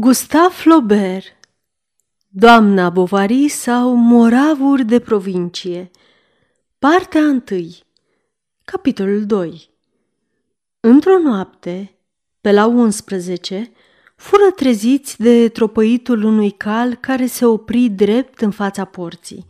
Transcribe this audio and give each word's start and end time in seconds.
Gustave 0.00 0.54
Flaubert 0.54 1.36
Doamna 2.28 2.90
Bovary 2.90 3.48
sau 3.48 3.94
Moravuri 3.94 4.84
de 4.84 4.98
provincie 4.98 5.90
Partea 6.78 7.20
1 7.20 7.42
Capitolul 8.64 9.26
2 9.26 9.70
Într-o 10.80 11.18
noapte, 11.18 11.98
pe 12.40 12.52
la 12.52 12.66
11, 12.66 13.72
fură 14.16 14.50
treziți 14.56 15.22
de 15.22 15.48
tropăitul 15.48 16.22
unui 16.24 16.50
cal 16.50 16.94
care 16.94 17.26
se 17.26 17.44
opri 17.44 17.88
drept 17.88 18.40
în 18.40 18.50
fața 18.50 18.84
porții. 18.84 19.46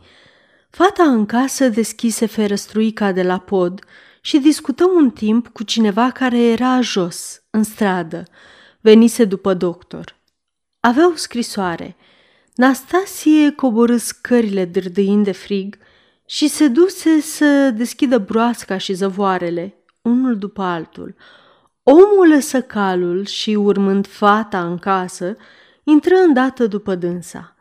Fata 0.69 1.03
în 1.03 1.25
casă 1.25 1.69
deschise 1.69 2.25
ferăstruica 2.25 3.11
de 3.11 3.23
la 3.23 3.37
pod 3.37 3.79
și 4.21 4.37
discută 4.37 4.85
un 4.95 5.09
timp 5.09 5.47
cu 5.47 5.63
cineva 5.63 6.09
care 6.09 6.41
era 6.41 6.81
jos, 6.81 7.41
în 7.49 7.63
stradă. 7.63 8.23
Venise 8.81 9.25
după 9.25 9.53
doctor– 9.53 10.19
avea 10.81 11.07
o 11.07 11.15
scrisoare. 11.15 11.95
Nastasie 12.55 13.51
coborâ 13.51 13.97
scările 13.97 14.65
dârdâind 14.65 15.23
de 15.23 15.31
frig 15.31 15.77
și 16.25 16.47
se 16.47 16.67
duse 16.67 17.19
să 17.19 17.71
deschidă 17.75 18.17
broasca 18.17 18.77
și 18.77 18.93
zăvoarele, 18.93 19.75
unul 20.01 20.37
după 20.37 20.61
altul. 20.61 21.15
Omul 21.83 22.27
lăsă 22.27 22.61
calul 22.61 23.25
și, 23.25 23.55
urmând 23.55 24.07
fata 24.07 24.65
în 24.65 24.77
casă, 24.77 25.35
intră 25.83 26.15
îndată 26.15 26.67
după 26.67 26.95
dânsa. 26.95 27.55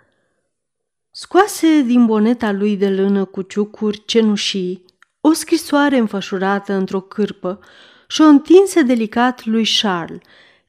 Scoase 1.10 1.82
din 1.82 2.06
boneta 2.06 2.52
lui 2.52 2.76
de 2.76 2.90
lână 2.90 3.24
cu 3.24 3.42
ciucuri 3.42 4.04
cenușii 4.04 4.84
o 5.20 5.32
scrisoare 5.32 5.96
înfășurată 5.96 6.73
într-o 6.73 7.00
cârpă 7.00 7.60
și 8.09 8.20
o 8.20 8.24
întinse 8.24 8.82
delicat 8.82 9.45
lui 9.45 9.66
Charles, 9.80 10.20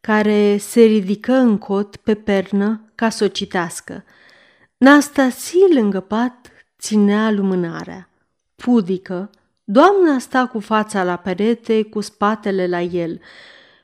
care 0.02 0.58
se 0.58 0.82
ridică 0.82 1.34
în 1.34 1.58
cot 1.58 1.96
pe 1.96 2.14
pernă 2.16 2.82
ca 2.96 3.10
să 3.10 3.24
o 3.24 3.28
citească. 3.28 4.04
Nastasie 4.78 5.74
lângă 5.74 6.00
pat 6.00 6.48
ținea 6.80 7.32
lumânarea. 7.32 8.10
Pudică, 8.56 9.30
doamna 9.64 10.20
sta 10.20 10.46
cu 10.46 10.60
fața 10.60 11.04
la 11.04 11.16
perete, 11.16 11.84
cu 11.84 12.02
spatele 12.02 12.68
la 12.68 12.82
el. 12.82 13.20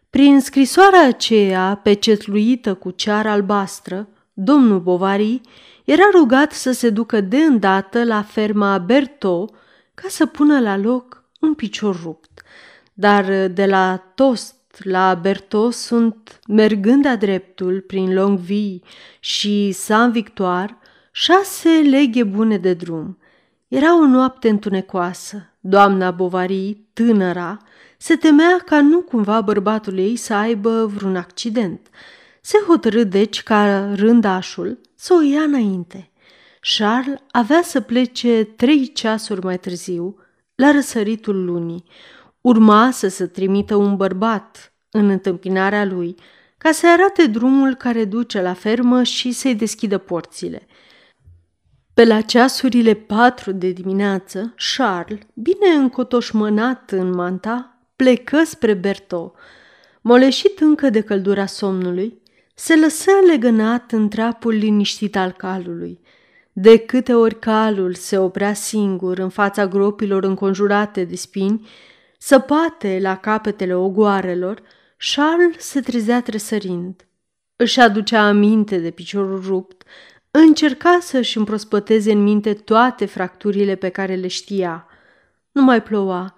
Prin 0.10 0.40
scrisoarea 0.40 1.08
aceea, 1.08 1.80
pecetluită 1.84 2.74
cu 2.74 2.92
ceară 2.92 3.30
albastră, 3.30 4.08
domnul 4.34 4.80
Bovary 4.80 5.42
era 5.86 6.04
rugat 6.12 6.52
să 6.52 6.72
se 6.72 6.90
ducă 6.90 7.22
de 7.22 7.38
îndată 7.38 8.04
la 8.04 8.22
ferma 8.22 8.78
Berto 8.78 9.50
ca 9.94 10.08
să 10.08 10.26
pună 10.26 10.60
la 10.60 10.78
loc 10.78 11.24
un 11.40 11.54
picior 11.54 12.02
rupt. 12.02 12.42
Dar 12.94 13.48
de 13.48 13.66
la 13.66 14.12
tost 14.16 14.57
la 14.84 15.14
Bertot 15.16 15.74
sunt, 15.74 16.40
mergând 16.48 17.06
a 17.06 17.16
dreptul 17.16 17.82
prin 17.82 18.14
Longvie 18.14 18.80
și 19.20 19.72
Saint-Victoire, 19.72 20.78
șase 21.12 21.70
leghe 21.70 22.24
bune 22.24 22.58
de 22.58 22.74
drum. 22.74 23.18
Era 23.68 24.00
o 24.00 24.06
noapte 24.06 24.50
întunecoasă. 24.50 25.50
Doamna 25.60 26.12
Bovary, 26.12 26.86
tânăra, 26.94 27.58
se 27.98 28.16
temea 28.16 28.58
ca 28.66 28.82
nu 28.82 29.02
cumva 29.02 29.42
bărbatul 29.42 29.98
ei 29.98 30.16
să 30.16 30.34
aibă 30.34 30.86
vreun 30.86 31.16
accident. 31.16 31.88
Se 32.42 32.58
hotărâ 32.68 33.04
deci 33.04 33.44
ca 33.44 33.94
rândașul 33.96 34.80
să 34.96 35.14
o 35.14 35.22
ia 35.22 35.42
înainte. 35.42 36.12
Charles 36.78 37.20
avea 37.32 37.62
să 37.62 37.82
plece 37.82 38.44
trei 38.44 38.92
ceasuri 38.92 39.44
mai 39.44 39.60
târziu, 39.60 40.16
la 40.56 40.72
răsăritul 40.72 41.46
lunii, 41.46 41.84
Urma 42.42 42.92
să 42.92 43.08
se 43.08 43.26
trimită 43.26 43.76
un 43.76 43.96
bărbat 43.96 44.74
în 44.92 45.10
întâmpinarea 45.10 45.86
lui, 45.86 46.16
ca 46.58 46.72
să 46.72 46.88
arate 46.90 47.26
drumul 47.26 47.76
care 47.76 48.06
duce 48.06 48.42
la 48.42 48.54
fermă 48.54 49.04
și 49.04 49.32
să-i 49.32 49.56
deschidă 49.56 49.98
porțile. 49.98 50.68
Pe 51.94 52.06
la 52.06 52.22
ceasurile 52.22 52.94
patru 52.94 53.52
de 53.52 53.72
dimineață, 53.72 54.54
Charles, 54.76 55.20
bine 55.34 55.68
încotoșmănat 55.76 56.92
în 56.92 57.10
manta, 57.10 57.78
plecă 57.96 58.44
spre 58.44 58.74
Berto. 58.74 59.34
Moleșit 60.02 60.60
încă 60.60 60.90
de 60.90 61.02
căldura 61.02 61.46
somnului, 61.46 62.22
se 62.56 62.76
lăsă 62.76 63.12
legănat 63.28 63.92
în 63.92 64.10
trapul 64.10 64.54
liniștit 64.54 65.16
al 65.16 65.32
calului. 65.32 66.00
De 66.54 66.78
câte 66.78 67.14
ori 67.14 67.40
calul 67.40 67.94
se 67.94 68.18
oprea 68.18 68.54
singur 68.54 69.18
în 69.18 69.30
fața 69.30 69.68
gropilor 69.68 70.24
înconjurate 70.24 71.04
de 71.04 71.16
spini, 71.16 71.68
Săpate 72.18 73.00
la 73.02 73.18
capetele 73.18 73.76
ogoarelor, 73.76 74.62
Charles 74.98 75.66
se 75.66 75.80
trezea 75.80 76.22
tresărind. 76.22 77.08
Își 77.56 77.80
aducea 77.80 78.28
aminte 78.28 78.78
de 78.78 78.92
piciorul 78.92 79.42
rupt, 79.46 79.84
încerca 80.32 80.98
să-și 81.02 81.38
împrospăteze 81.38 82.12
în 82.12 82.24
minte 82.24 82.54
toate 82.54 83.06
fracturile 83.06 83.76
pe 83.76 83.90
care 83.90 84.16
le 84.16 84.28
știa. 84.28 84.88
Nu 85.52 85.62
mai 85.62 85.84
ploua, 85.84 86.36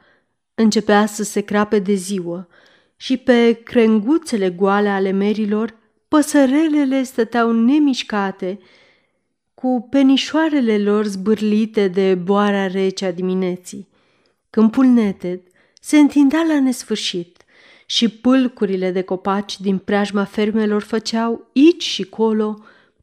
începea 0.56 1.06
să 1.06 1.24
se 1.24 1.42
crape 1.42 1.80
de 1.80 1.94
ziua 1.94 2.48
și 2.96 3.18
pe 3.18 3.54
crenguțele 3.64 4.50
goale 4.50 4.90
ale 4.90 5.12
merilor 5.12 5.78
păsărelele 6.08 7.04
stăteau 7.04 7.52
nemișcate, 7.52 8.60
cu 9.54 9.88
penișoarele 9.90 10.78
lor 10.78 11.06
zbârlite 11.06 11.88
de 11.88 12.16
boarea 12.16 12.68
rece 12.68 13.06
a 13.06 13.12
dimineții. 13.12 13.88
Câmpul 14.50 14.86
neted 14.86 15.42
se 15.90 15.98
întindea 15.98 16.44
la 16.48 16.60
nesfârșit 16.60 17.44
și 17.86 18.10
pâlcurile 18.10 18.92
de 18.92 19.02
copaci 19.02 19.60
din 19.60 19.78
preajma 19.78 20.24
fermelor 20.24 20.82
făceau 20.82 21.50
aici 21.56 21.84
și 21.84 22.04
colo 22.04 22.58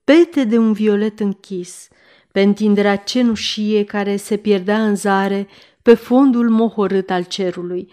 pete 0.05 0.45
de 0.45 0.59
un 0.59 0.73
violet 0.73 1.21
închis, 1.21 1.89
pe 2.33 2.41
întinderea 2.41 2.97
cenușie 2.97 3.85
care 3.85 4.17
se 4.17 4.37
pierdea 4.37 4.87
în 4.87 4.97
zare 4.97 5.49
pe 5.83 5.95
fondul 5.95 6.49
mohorât 6.49 7.11
al 7.11 7.23
cerului. 7.23 7.93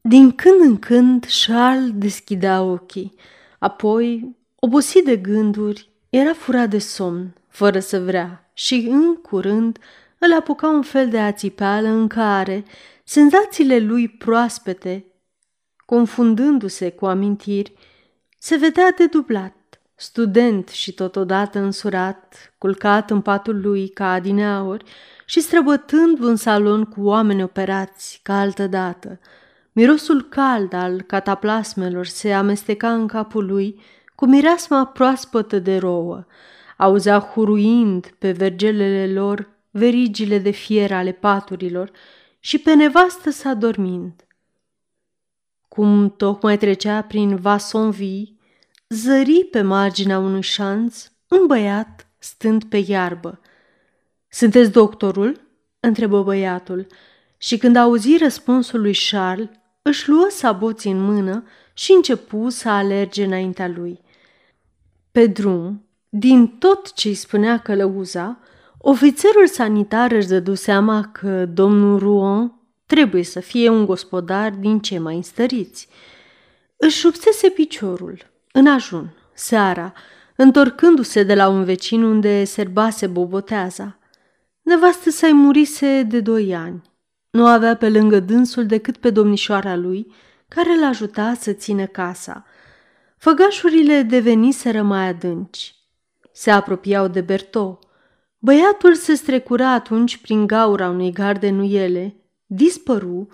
Din 0.00 0.30
când 0.30 0.60
în 0.60 0.78
când 0.78 1.26
Charles 1.46 1.90
deschidea 1.94 2.62
ochii, 2.62 3.14
apoi, 3.58 4.36
obosit 4.54 5.04
de 5.04 5.16
gânduri, 5.16 5.90
era 6.08 6.32
furat 6.32 6.70
de 6.70 6.78
somn, 6.78 7.34
fără 7.48 7.78
să 7.78 8.00
vrea, 8.00 8.50
și 8.52 8.86
în 8.90 9.14
curând 9.14 9.78
îl 10.18 10.32
apuca 10.32 10.68
un 10.68 10.82
fel 10.82 11.08
de 11.08 11.18
ațipeală 11.18 11.88
în 11.88 12.06
care 12.06 12.64
senzațiile 13.10 13.78
lui 13.78 14.08
proaspete, 14.08 15.06
confundându-se 15.86 16.90
cu 16.90 17.06
amintiri, 17.06 17.72
se 18.38 18.56
vedea 18.56 18.94
dublat, 19.10 19.80
student 19.94 20.68
și 20.68 20.92
totodată 20.92 21.58
însurat, 21.58 22.54
culcat 22.58 23.10
în 23.10 23.20
patul 23.20 23.60
lui 23.60 23.88
ca 23.88 24.12
adineauri 24.12 24.84
și 25.26 25.40
străbătând 25.40 26.18
un 26.18 26.36
salon 26.36 26.84
cu 26.84 27.02
oameni 27.02 27.42
operați 27.42 28.20
ca 28.22 28.40
altădată. 28.40 29.20
Mirosul 29.72 30.22
cald 30.22 30.72
al 30.72 31.02
cataplasmelor 31.02 32.06
se 32.06 32.32
amesteca 32.32 32.92
în 32.92 33.06
capul 33.06 33.46
lui 33.46 33.80
cu 34.14 34.26
mireasma 34.26 34.86
proaspătă 34.86 35.58
de 35.58 35.76
rouă. 35.76 36.24
Auzea 36.76 37.18
huruind 37.18 38.14
pe 38.18 38.32
vergelele 38.32 39.12
lor 39.12 39.48
verigile 39.70 40.38
de 40.38 40.50
fier 40.50 40.92
ale 40.92 41.12
paturilor 41.12 41.90
și 42.40 42.58
pe 42.58 42.74
nevastă 42.74 43.30
sa 43.30 43.54
dormind. 43.54 44.24
Cum 45.68 46.14
tocmai 46.16 46.58
trecea 46.58 47.02
prin 47.02 47.36
Vasonvie, 47.36 48.34
zări 48.88 49.44
pe 49.50 49.62
marginea 49.62 50.18
unui 50.18 50.42
șanț 50.42 51.10
un 51.28 51.46
băiat 51.46 52.06
stând 52.18 52.64
pe 52.64 52.76
iarbă. 52.86 53.40
Sunteți 54.28 54.70
doctorul?" 54.70 55.48
întrebă 55.80 56.22
băiatul 56.22 56.86
și 57.36 57.58
când 57.58 57.76
auzi 57.76 58.16
răspunsul 58.16 58.80
lui 58.80 58.96
Charles, 59.10 59.48
își 59.82 60.08
luă 60.08 60.26
saboții 60.30 60.90
în 60.90 61.02
mână 61.02 61.44
și 61.74 61.92
începu 61.92 62.48
să 62.48 62.68
alerge 62.68 63.24
înaintea 63.24 63.68
lui. 63.68 64.00
Pe 65.10 65.26
drum, 65.26 65.84
din 66.08 66.48
tot 66.48 66.92
ce 66.92 67.08
îi 67.08 67.14
spunea 67.14 67.58
călăuza, 67.58 68.38
Ofițerul 68.82 69.46
sanitar 69.46 70.12
își 70.12 70.26
dădu 70.26 70.54
seama 70.54 71.08
că 71.12 71.46
domnul 71.46 71.98
Rouen 71.98 72.52
trebuie 72.86 73.22
să 73.22 73.40
fie 73.40 73.68
un 73.68 73.86
gospodar 73.86 74.50
din 74.50 74.78
ce 74.78 74.98
mai 74.98 75.16
înstăriți. 75.16 75.88
Își 76.76 77.00
rupsese 77.04 77.48
piciorul, 77.48 78.18
în 78.52 78.66
ajun, 78.66 79.14
seara, 79.34 79.92
întorcându-se 80.36 81.22
de 81.22 81.34
la 81.34 81.48
un 81.48 81.64
vecin 81.64 82.02
unde 82.02 82.44
serbase 82.44 83.06
boboteaza. 83.06 83.98
Nevastă 84.62 85.10
sa-i 85.10 85.32
murise 85.32 86.02
de 86.02 86.20
doi 86.20 86.54
ani. 86.54 86.82
Nu 87.30 87.46
avea 87.46 87.76
pe 87.76 87.88
lângă 87.88 88.20
dânsul 88.20 88.66
decât 88.66 88.96
pe 88.96 89.10
domnișoara 89.10 89.76
lui, 89.76 90.12
care 90.48 90.78
l 90.80 90.84
ajuta 90.84 91.34
să 91.34 91.52
țină 91.52 91.86
casa. 91.86 92.44
Făgașurile 93.16 94.02
deveniseră 94.02 94.82
mai 94.82 95.08
adânci. 95.08 95.74
Se 96.32 96.50
apropiau 96.50 97.08
de 97.08 97.20
Bertot, 97.20 97.88
Băiatul 98.42 98.94
se 98.94 99.14
strecura 99.14 99.72
atunci 99.72 100.16
prin 100.16 100.46
gaura 100.46 100.88
unei 100.88 101.12
garde 101.12 101.50
nuiele, 101.50 102.16
dispăru, 102.46 103.28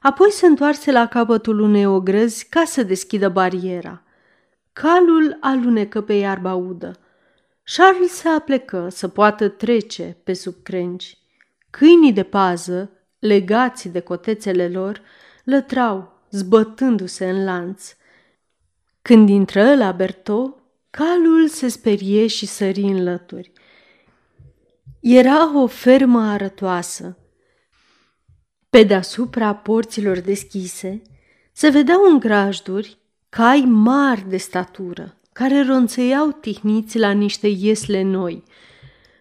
apoi 0.00 0.30
se 0.30 0.46
întoarse 0.46 0.92
la 0.92 1.06
capătul 1.06 1.60
unei 1.60 1.86
ogrăzi 1.86 2.48
ca 2.48 2.64
să 2.64 2.82
deschidă 2.82 3.28
bariera. 3.28 4.02
calul 4.72 5.36
alunecă 5.40 6.00
pe 6.00 6.12
iarba 6.12 6.54
udă. 6.54 6.98
Charles 7.64 8.12
se 8.12 8.28
aplecă 8.28 8.88
să 8.90 9.08
poată 9.08 9.48
trece 9.48 10.16
pe 10.24 10.32
sub 10.32 10.54
crengi. 10.62 11.18
Câinii 11.70 12.12
de 12.12 12.22
pază, 12.22 12.90
legați 13.18 13.88
de 13.88 14.00
cotețele 14.00 14.68
lor, 14.68 15.02
lătrau, 15.44 16.20
zbătându-se 16.30 17.30
în 17.30 17.44
lanț. 17.44 17.94
Când 19.02 19.28
intră 19.28 19.74
la 19.74 19.92
Berto, 19.92 20.56
calul 20.90 21.48
se 21.48 21.68
sperie 21.68 22.26
și 22.26 22.46
sări 22.46 22.80
în 22.80 23.02
lături. 23.02 23.52
Era 25.02 25.60
o 25.62 25.66
fermă 25.66 26.20
arătoasă. 26.20 27.18
Pe 28.70 28.82
deasupra 28.82 29.54
porților 29.54 30.18
deschise 30.18 31.02
se 31.52 31.68
vedeau 31.68 32.04
în 32.10 32.18
grajduri 32.18 32.98
cai 33.28 33.60
mari 33.60 34.28
de 34.28 34.36
statură, 34.36 35.20
care 35.32 35.62
ronțăiau 35.62 36.30
tihniți 36.30 36.98
la 36.98 37.10
niște 37.10 37.48
iesle 37.48 38.02
noi. 38.02 38.42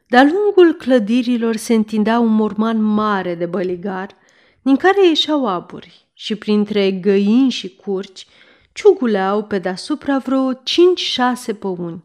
De-a 0.07 0.23
lungul 0.23 0.73
clădirilor 0.73 1.55
se 1.55 1.73
întindea 1.73 2.19
un 2.19 2.33
morman 2.33 2.81
mare 2.81 3.35
de 3.35 3.45
băligar, 3.45 4.15
din 4.61 4.75
care 4.75 5.07
ieșeau 5.07 5.47
aburi 5.47 6.07
și 6.13 6.35
printre 6.35 6.91
găini 6.91 7.49
și 7.49 7.75
curci 7.75 8.27
ciuguleau 8.71 9.43
pe 9.43 9.59
deasupra 9.59 10.17
vreo 10.17 10.53
cinci-șase 10.53 11.53
păuni. 11.53 12.03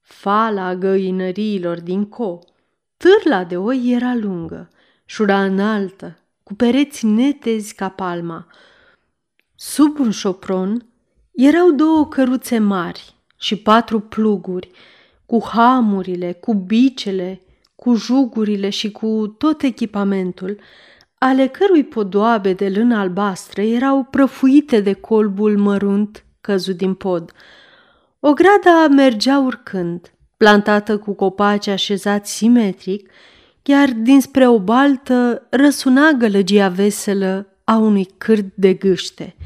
Fala 0.00 0.74
găinăriilor 0.74 1.80
din 1.80 2.04
co. 2.04 2.38
Târla 2.98 3.44
de 3.44 3.56
oi 3.56 3.90
era 3.90 4.14
lungă, 4.14 4.68
șura 5.04 5.44
înaltă, 5.44 6.18
cu 6.42 6.54
pereți 6.54 7.06
netezi 7.06 7.74
ca 7.74 7.88
palma. 7.88 8.46
Sub 9.54 9.98
un 9.98 10.10
șopron 10.10 10.86
erau 11.32 11.70
două 11.70 12.06
căruțe 12.06 12.58
mari 12.58 13.14
și 13.36 13.56
patru 13.56 14.00
pluguri, 14.00 14.70
cu 15.26 15.44
hamurile, 15.46 16.32
cu 16.32 16.54
bicele, 16.54 17.42
cu 17.74 17.94
jugurile 17.94 18.70
și 18.70 18.90
cu 18.90 19.34
tot 19.38 19.62
echipamentul, 19.62 20.60
ale 21.18 21.46
cărui 21.46 21.84
podoabe 21.84 22.52
de 22.52 22.68
lână 22.68 22.96
albastră 22.96 23.62
erau 23.62 24.04
prăfuite 24.04 24.80
de 24.80 24.92
colbul 24.92 25.58
mărunt 25.58 26.24
căzut 26.40 26.76
din 26.76 26.94
pod. 26.94 27.32
O 28.20 28.32
grada 28.32 28.88
mergea 28.88 29.38
urcând, 29.38 30.12
plantată 30.38 30.98
cu 30.98 31.12
copaci 31.12 31.66
așezați 31.66 32.32
simetric, 32.32 33.10
iar 33.62 33.88
dinspre 33.92 34.48
o 34.48 34.58
baltă 34.60 35.46
răsuna 35.50 36.10
gălăgia 36.10 36.68
veselă 36.68 37.46
a 37.64 37.76
unui 37.76 38.08
cârt 38.18 38.46
de 38.54 38.74
gâște. 38.74 39.36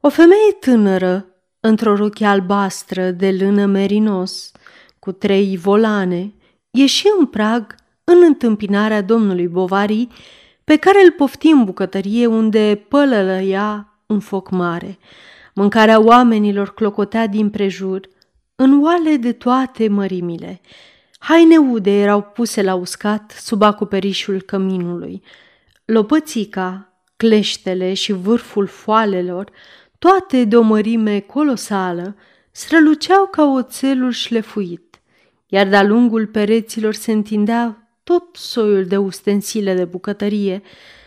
O 0.00 0.08
femeie 0.08 0.52
tânără, 0.60 1.26
într-o 1.60 1.96
rochie 1.96 2.26
albastră 2.26 3.10
de 3.10 3.36
lână 3.40 3.66
merinos, 3.66 4.52
cu 4.98 5.12
trei 5.12 5.56
volane, 5.56 6.34
ieși 6.70 7.06
în 7.18 7.26
prag 7.26 7.74
în 8.04 8.22
întâmpinarea 8.26 9.02
domnului 9.02 9.48
Bovary, 9.48 10.08
pe 10.64 10.76
care 10.76 11.04
îl 11.04 11.10
pofti 11.10 11.46
în 11.46 11.64
bucătărie 11.64 12.26
unde 12.26 12.84
pălălăia 12.88 13.96
un 14.06 14.20
foc 14.20 14.50
mare. 14.50 14.98
Mâncarea 15.54 16.00
oamenilor 16.00 16.74
clocotea 16.74 17.26
din 17.26 17.50
prejur, 17.50 18.08
în 18.62 18.82
oale 18.82 19.16
de 19.16 19.32
toate 19.32 19.88
mărimile. 19.88 20.60
Haine 21.18 21.56
ude 21.56 21.90
erau 21.90 22.22
puse 22.22 22.62
la 22.62 22.74
uscat 22.74 23.30
sub 23.30 23.62
acoperișul 23.62 24.42
căminului. 24.42 25.22
Lopățica, 25.84 26.92
cleștele 27.16 27.94
și 27.94 28.12
vârful 28.12 28.66
foalelor, 28.66 29.50
toate 29.98 30.44
de 30.44 30.56
o 30.56 30.60
mărime 30.60 31.20
colosală, 31.20 32.16
străluceau 32.50 33.26
ca 33.30 33.44
oțelul 33.44 34.10
șlefuit, 34.10 35.00
iar 35.46 35.68
de-a 35.68 35.82
lungul 35.82 36.26
pereților 36.26 36.94
se 36.94 37.12
întindea 37.12 37.92
tot 38.04 38.36
soiul 38.36 38.84
de 38.84 38.96
ustensile 38.96 39.74
de 39.74 39.84
bucătărie, 39.84 40.62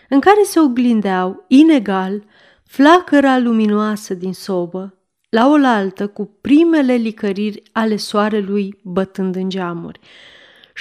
în 0.10 0.20
care 0.20 0.44
se 0.44 0.60
oglindeau, 0.60 1.46
inegal, 1.48 2.24
flacăra 2.64 3.38
luminoasă 3.38 4.14
din 4.14 4.34
sobă, 4.34 4.95
la 5.36 5.48
oaltă 5.48 6.08
cu 6.08 6.38
primele 6.42 6.94
licăriri 6.94 7.64
ale 7.72 7.96
soarelui 7.96 8.80
bătând 8.84 9.36
în 9.36 9.50
geamuri. 9.50 10.00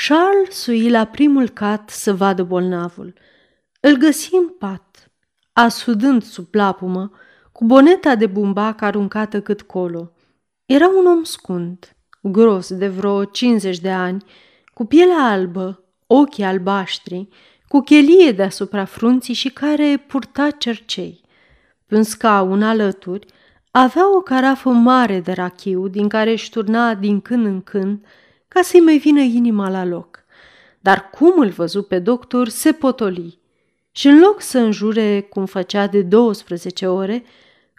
Charles 0.06 0.54
sui 0.54 0.90
la 0.90 1.04
primul 1.04 1.48
cat 1.48 1.90
să 1.90 2.14
vadă 2.14 2.42
bolnavul. 2.42 3.14
Îl 3.80 3.96
găsi 3.96 4.34
în 4.34 4.48
pat, 4.48 5.10
asudând 5.52 6.22
sub 6.22 6.44
plapumă, 6.44 7.10
cu 7.52 7.64
boneta 7.64 8.14
de 8.14 8.26
bumbac 8.26 8.82
aruncată 8.82 9.40
cât 9.40 9.62
colo. 9.62 10.12
Era 10.66 10.88
un 10.88 11.06
om 11.06 11.22
scund, 11.22 11.96
gros 12.22 12.74
de 12.74 12.88
vreo 12.88 13.24
50 13.24 13.78
de 13.78 13.90
ani, 13.90 14.24
cu 14.74 14.84
pielea 14.84 15.24
albă, 15.24 15.84
ochii 16.06 16.44
albaștri, 16.44 17.28
cu 17.68 17.80
chelie 17.80 18.32
deasupra 18.32 18.84
frunții 18.84 19.34
și 19.34 19.48
care 19.48 20.04
purta 20.06 20.50
cercei. 20.50 21.20
Pe 21.86 21.96
un 21.96 22.02
scaun 22.02 22.62
alături 22.62 23.26
avea 23.76 24.16
o 24.16 24.20
carafă 24.20 24.70
mare 24.70 25.20
de 25.20 25.32
rachiu 25.32 25.88
din 25.88 26.08
care 26.08 26.30
își 26.30 26.50
turna 26.50 26.94
din 26.94 27.20
când 27.20 27.46
în 27.46 27.62
când 27.62 28.06
ca 28.48 28.62
să-i 28.62 28.80
mai 28.80 28.98
vină 28.98 29.20
inima 29.20 29.68
la 29.70 29.84
loc. 29.84 30.24
Dar 30.80 31.10
cum 31.10 31.38
îl 31.38 31.48
văzu 31.48 31.82
pe 31.82 31.98
doctor, 31.98 32.48
se 32.48 32.72
potoli 32.72 33.38
și 33.90 34.06
în 34.06 34.18
loc 34.18 34.40
să 34.40 34.58
înjure 34.58 35.20
cum 35.20 35.46
făcea 35.46 35.86
de 35.86 36.02
12 36.02 36.86
ore, 36.86 37.24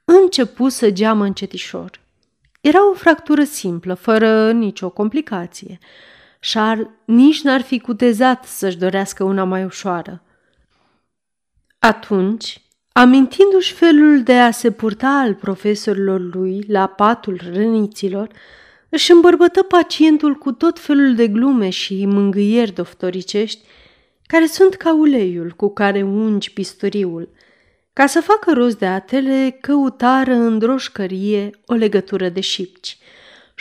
începu 0.06 0.70
să 0.70 0.90
geamă 0.92 1.24
încetișor. 1.24 2.00
Era 2.62 2.90
o 2.90 2.94
fractură 2.94 3.44
simplă, 3.44 3.94
fără 3.94 4.52
nicio 4.52 4.90
complicație. 4.90 5.78
Charles 6.40 6.88
nici 7.06 7.42
n-ar 7.42 7.62
fi 7.62 7.80
cutezat 7.80 8.46
să-și 8.46 8.78
dorească 8.78 9.24
una 9.24 9.44
mai 9.44 9.64
ușoară. 9.64 10.22
Atunci, 11.80 12.65
amintindu-și 12.98 13.74
felul 13.74 14.24
de 14.24 14.34
a 14.34 14.52
se 14.52 14.72
purta 14.72 15.08
al 15.08 15.34
profesorilor 15.34 16.34
lui 16.34 16.66
la 16.68 16.88
patul 16.88 17.40
răniților, 17.54 18.30
își 18.90 19.12
îmbărbătă 19.12 19.62
pacientul 19.64 20.34
cu 20.34 20.52
tot 20.52 20.80
felul 20.80 21.16
de 21.16 21.28
glume 21.28 21.70
și 21.70 22.06
mângâieri 22.06 22.72
doftoricești, 22.72 23.60
care 24.28 24.46
sunt 24.46 24.76
ca 24.76 24.94
uleiul 24.94 25.54
cu 25.56 25.70
care 25.74 26.04
ungi 26.04 26.54
pistoriul. 26.54 27.30
Ca 27.94 28.06
să 28.06 28.22
facă 28.22 28.54
rost 28.54 28.78
de 28.78 28.86
atele, 28.86 29.58
căutară 29.62 30.34
în 30.34 30.58
droșcărie 30.58 31.50
o 31.66 31.74
legătură 31.74 32.30
de 32.30 32.40
șipci. 32.40 32.98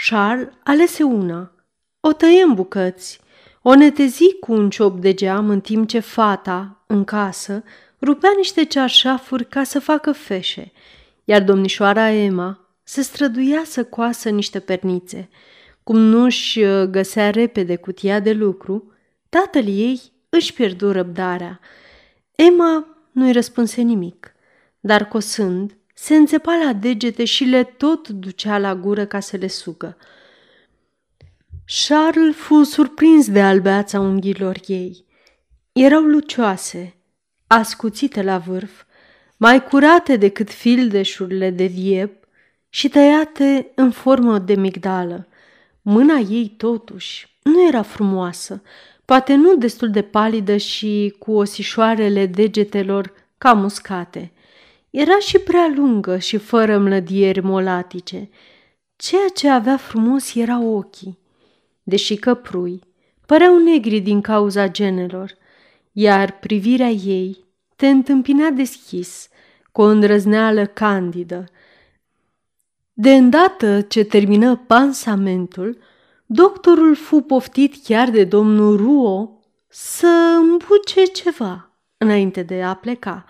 Charles 0.09 0.49
alese 0.63 1.03
una– 1.03 1.53
o 2.07 2.13
tăie 2.13 2.43
în 2.43 2.55
bucăți, 2.55 3.21
o 3.63 3.75
netezi 3.75 4.39
cu 4.41 4.53
un 4.53 4.71
ciop 4.71 5.01
de 5.01 5.15
geam 5.15 5.51
în 5.51 5.61
timp 5.61 5.89
ce 5.89 5.99
fata, 5.99 6.85
în 6.87 7.05
casă, 7.05 7.63
rupea 8.05 8.31
niște 8.37 8.65
cearșafuri 8.65 9.47
ca 9.49 9.63
să 9.63 9.81
facă 9.81 10.13
feșe, 10.13 10.73
iar 11.25 11.43
domnișoara 11.43 12.11
Emma 12.11 12.69
se 12.83 13.03
străduia 13.03 13.63
să 13.65 13.85
coasă 13.85 14.29
niște 14.29 14.61
pernițe. 14.61 15.29
Cum 15.83 15.99
nu-și 15.99 16.63
uh, 16.63 16.83
găsea 16.83 17.31
repede 17.31 17.77
cutia 17.77 18.21
de 18.21 18.33
lucru, 18.33 18.93
tatăl 19.29 19.67
ei 19.67 20.01
își 20.29 20.53
pierdu 20.53 20.93
răbdarea. 20.93 21.61
Emma 22.35 22.87
nu-i 23.13 23.33
răspunse 23.33 23.81
nimic, 23.81 24.35
dar 24.81 25.09
cosând, 25.09 25.77
se 25.95 26.15
înțepa 26.15 26.61
la 26.65 26.73
degete 26.73 27.25
și 27.25 27.45
le 27.45 27.65
tot 27.65 28.09
ducea 28.09 28.59
la 28.59 28.75
gură 28.75 29.07
ca 29.07 29.21
să 29.21 29.37
le 29.37 29.47
sugă. 29.47 29.97
Charles 31.87 32.35
fu 32.37 32.63
surprins 32.63 33.31
de 33.31 33.43
albeața 33.43 34.01
unghiilor 34.01 34.61
ei. 34.67 35.05
Erau 35.73 36.03
lucioase, 36.03 36.95
ascuțite 37.47 38.23
la 38.23 38.39
vârf, 38.39 38.83
mai 39.37 39.65
curate 39.65 40.17
decât 40.17 40.51
fildeșurile 40.51 41.51
de 41.51 41.65
viep 41.65 42.25
și 42.69 42.89
tăiate 42.89 43.71
în 43.75 43.91
formă 43.91 44.39
de 44.39 44.55
migdală. 44.55 45.29
Mâna 45.83 46.17
ei, 46.17 46.55
totuși, 46.57 47.39
nu 47.43 47.67
era 47.67 47.83
frumoasă, 47.83 48.63
poate 49.05 49.35
nu 49.35 49.57
destul 49.57 49.91
de 49.91 50.03
palidă 50.03 50.57
și 50.57 51.15
cu 51.19 51.33
osișoarele 51.33 52.27
degetelor 52.27 53.13
ca 53.39 53.53
muscate. 53.53 54.33
Era 54.91 55.19
și 55.19 55.39
prea 55.39 55.73
lungă 55.75 56.19
și 56.19 56.37
fără 56.37 56.79
mlădieri 56.79 57.41
molatice. 57.41 58.31
Ceea 58.97 59.29
ce 59.35 59.49
avea 59.49 59.77
frumos 59.77 60.35
era 60.35 60.61
ochii 60.61 61.23
deși 61.85 62.17
căprui, 62.17 62.81
păreau 63.27 63.59
negri 63.59 64.01
din 64.01 64.21
cauza 64.21 64.69
genelor, 64.69 65.35
iar 65.97 66.39
privirea 66.39 66.91
ei 66.91 67.45
te 67.77 67.89
întâmpina 67.89 68.51
deschis, 68.51 69.29
cu 69.73 69.81
o 69.81 69.85
îndrăzneală 69.85 70.67
candidă. 70.67 71.45
De 72.93 73.15
îndată 73.15 73.81
ce 73.81 74.05
termină 74.05 74.57
pansamentul, 74.57 75.79
doctorul 76.27 76.95
fu 76.95 77.21
poftit 77.21 77.85
chiar 77.85 78.11
de 78.11 78.25
domnul 78.25 78.77
Ruo 78.77 79.41
să 79.69 80.39
îmbuce 80.41 81.05
ceva 81.05 81.71
înainte 81.97 82.43
de 82.43 82.63
a 82.63 82.75
pleca. 82.75 83.25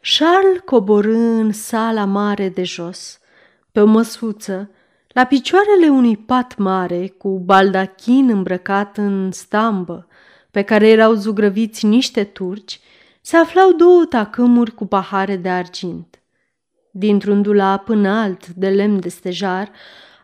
Charles 0.00 0.60
coborâ 0.64 1.16
în 1.16 1.52
sala 1.52 2.04
mare 2.04 2.48
de 2.48 2.62
jos. 2.62 3.18
Pe 3.72 3.80
o 3.80 3.86
măsuță 3.86 4.70
La 5.08 5.24
picioarele 5.24 5.88
unui 5.88 6.16
pat 6.16 6.56
mare, 6.56 7.08
cu 7.08 7.38
baldachin 7.38 8.30
îmbrăcat 8.30 8.96
în 8.96 9.32
stambă, 9.32 10.06
pe 10.50 10.62
care 10.62 10.88
erau 10.88 11.12
zugrăviți 11.14 11.86
niște 11.86 12.24
turci, 12.24 12.80
se 13.20 13.36
aflau 13.36 13.72
două 13.72 14.04
tacâmuri 14.04 14.74
cu 14.74 14.86
pahare 14.86 15.36
de 15.36 15.48
argint. 15.48 16.20
Dintr-un 16.92 17.42
dulap 17.42 17.88
înalt 17.88 18.46
de 18.48 18.68
lemn 18.68 19.00
de 19.00 19.08
stejar, 19.08 19.70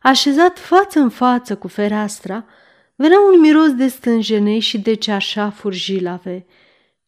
așezat 0.02 0.58
față 0.58 0.98
în 0.98 1.08
față 1.08 1.56
cu 1.56 1.68
fereastra, 1.68 2.44
venea 2.94 3.18
un 3.32 3.40
miros 3.40 3.74
de 3.74 3.86
stânjenei 3.86 4.58
și 4.58 4.78
de 4.78 4.94
ceașafuri 4.94 5.76
jilave. 5.76 6.46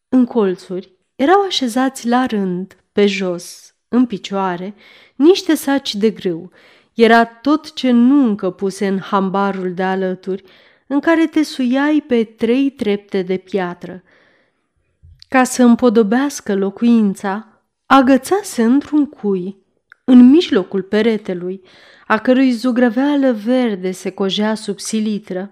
În 0.09 0.25
colțuri 0.25 0.93
erau 1.15 1.41
așezați 1.41 2.07
la 2.07 2.25
rând, 2.25 2.77
pe 2.91 3.05
jos, 3.05 3.75
în 3.87 4.05
picioare, 4.05 4.75
niște 5.15 5.55
saci 5.55 5.95
de 5.95 6.09
grâu. 6.09 6.51
Era 6.93 7.25
tot 7.25 7.73
ce 7.73 7.91
nu 7.91 8.25
încă 8.25 8.49
puse 8.49 8.87
în 8.87 8.99
hambarul 8.99 9.73
de 9.73 9.83
alături, 9.83 10.43
în 10.91 10.99
care 10.99 11.27
te 11.27 11.43
suiai 11.43 12.03
pe 12.07 12.23
trei 12.23 12.69
trepte 12.69 13.21
de 13.21 13.37
piatră. 13.37 14.03
Ca 15.27 15.43
să 15.43 15.63
împodobească 15.63 16.55
locuința, 16.55 17.61
agățase 17.85 18.63
într-un 18.63 19.05
cui, 19.05 19.57
în 20.03 20.29
mijlocul 20.29 20.81
peretelui, 20.81 21.61
a 22.07 22.17
cărui 22.17 22.51
zugrăveală 22.51 23.31
verde 23.31 23.91
se 23.91 24.09
cojea 24.09 24.55
sub 24.55 24.79
silitră, 24.79 25.51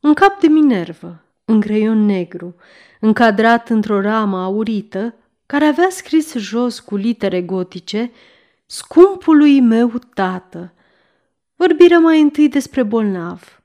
un 0.00 0.14
cap 0.14 0.40
de 0.40 0.46
minervă, 0.46 1.24
în 1.44 1.60
creion 1.60 2.04
negru, 2.04 2.54
încadrat 3.00 3.68
într-o 3.68 4.00
ramă 4.00 4.38
aurită, 4.38 5.14
care 5.46 5.64
avea 5.64 5.88
scris 5.90 6.34
jos 6.34 6.80
cu 6.80 6.96
litere 6.96 7.42
gotice 7.42 8.10
Scumpului 8.66 9.60
meu 9.60 9.92
tată. 10.14 10.72
Vorbiră 11.56 11.98
mai 11.98 12.20
întâi 12.20 12.48
despre 12.48 12.82
bolnav, 12.82 13.57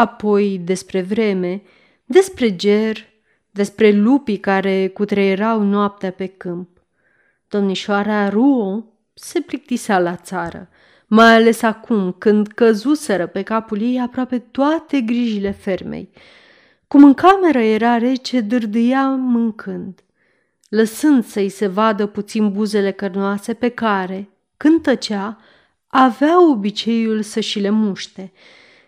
apoi 0.00 0.60
despre 0.64 1.02
vreme, 1.02 1.62
despre 2.04 2.56
ger, 2.56 3.08
despre 3.50 3.90
lupii 3.90 4.38
care 4.38 4.88
cutreierau 4.88 5.62
noaptea 5.62 6.10
pe 6.10 6.26
câmp. 6.26 6.68
Domnișoara 7.48 8.28
Ruo 8.28 8.84
se 9.14 9.40
plictisea 9.40 9.98
la 9.98 10.16
țară, 10.16 10.68
mai 11.06 11.34
ales 11.34 11.62
acum 11.62 12.12
când 12.18 12.46
căzuseră 12.46 13.26
pe 13.26 13.42
capul 13.42 13.80
ei 13.80 14.00
aproape 14.00 14.38
toate 14.38 15.00
grijile 15.00 15.50
fermei. 15.50 16.10
Cum 16.88 17.04
în 17.04 17.14
cameră 17.14 17.58
era 17.58 17.98
rece, 17.98 18.40
dârdâia 18.40 19.08
mâncând, 19.08 20.00
lăsând 20.68 21.24
să-i 21.24 21.48
se 21.48 21.66
vadă 21.66 22.06
puțin 22.06 22.52
buzele 22.52 22.90
cărnoase 22.90 23.54
pe 23.54 23.68
care, 23.68 24.28
când 24.56 24.82
tăcea, 24.82 25.38
avea 25.86 26.50
obiceiul 26.50 27.22
să 27.22 27.40
și 27.40 27.60
le 27.60 27.70
muște. 27.70 28.32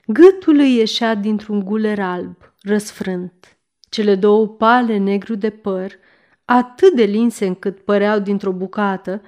Gâtul 0.06 0.59
îi 0.59 0.75
ieșea 0.75 1.14
dintr-un 1.14 1.64
guler 1.64 2.00
alb, 2.00 2.37
răsfrânt. 2.62 3.56
Cele 3.88 4.14
două 4.14 4.49
pale 4.49 4.97
negru 4.97 5.35
de 5.35 5.50
păr, 5.50 5.92
atât 6.44 6.94
de 6.94 7.02
linse 7.02 7.47
încât 7.47 7.78
păreau 7.80 8.18
dintr-o 8.18 8.52
bucată, 8.52 9.23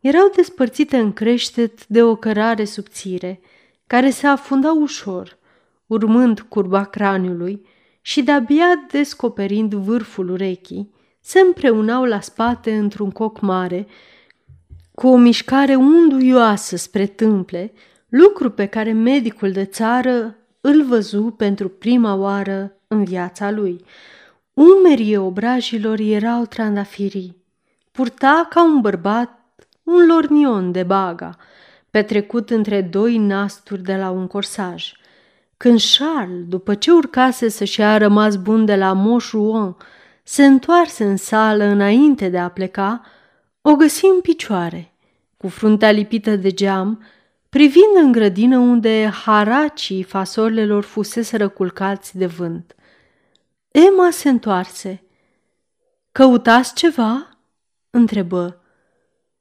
erau 0.00 0.30
despărțite 0.36 0.96
în 0.96 1.12
creștet 1.12 1.86
de 1.86 2.02
o 2.02 2.16
cărare 2.16 2.64
subțire, 2.64 3.40
care 3.86 4.10
se 4.10 4.26
afunda 4.26 4.72
ușor, 4.72 5.38
urmând 5.86 6.40
curba 6.40 6.84
craniului 6.84 7.66
și 8.00 8.22
de-abia 8.22 8.86
descoperind 8.90 9.74
vârful 9.74 10.30
urechii, 10.30 10.94
se 11.20 11.40
împreunau 11.40 12.04
la 12.04 12.20
spate 12.20 12.76
într-un 12.76 13.10
coc 13.10 13.40
mare, 13.40 13.86
cu 14.94 15.08
o 15.08 15.16
mișcare 15.16 15.74
unduioasă 15.74 16.76
spre 16.76 17.06
tâmple, 17.06 17.72
lucru 18.10 18.50
pe 18.50 18.66
care 18.66 18.92
medicul 18.92 19.52
de 19.52 19.64
țară 19.64 20.36
îl 20.60 20.84
văzu 20.84 21.34
pentru 21.36 21.68
prima 21.68 22.14
oară 22.14 22.76
în 22.86 23.04
viața 23.04 23.50
lui. 23.50 23.84
Umerii 24.54 25.16
obrajilor 25.16 25.98
erau 25.98 26.46
trandafirii. 26.46 27.36
Purta 27.92 28.46
ca 28.50 28.64
un 28.64 28.80
bărbat 28.80 29.40
un 29.82 30.06
lornion 30.06 30.72
de 30.72 30.82
baga, 30.82 31.36
petrecut 31.90 32.50
între 32.50 32.82
doi 32.82 33.18
nasturi 33.18 33.82
de 33.82 33.96
la 33.96 34.10
un 34.10 34.26
corsaj. 34.26 34.92
Când 35.56 35.80
Charles, 35.98 36.44
după 36.48 36.74
ce 36.74 36.90
urcase 36.90 37.48
să-și 37.48 37.82
a 37.82 37.96
rămas 37.96 38.36
bun 38.36 38.64
de 38.64 38.76
la 38.76 38.92
Moș 38.92 39.32
se 40.22 40.44
întoarse 40.44 41.04
în 41.04 41.16
sală 41.16 41.64
înainte 41.64 42.28
de 42.28 42.38
a 42.38 42.48
pleca, 42.48 43.02
o 43.62 43.74
găsi 43.74 44.04
în 44.04 44.20
picioare, 44.20 44.92
cu 45.36 45.48
fruntea 45.48 45.90
lipită 45.90 46.36
de 46.36 46.50
geam, 46.50 47.02
privind 47.50 47.96
în 47.96 48.12
grădină 48.12 48.58
unde 48.58 49.10
haracii 49.24 50.02
fasolelor 50.02 50.84
fusese 50.84 51.36
răculcați 51.36 52.16
de 52.16 52.26
vânt. 52.26 52.74
Emma 53.68 54.10
se 54.10 54.28
întoarse. 54.28 55.02
Căutați 56.12 56.74
ceva?" 56.74 57.28
întrebă. 57.90 58.62